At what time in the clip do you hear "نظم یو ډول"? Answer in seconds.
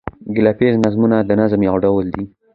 1.41-2.05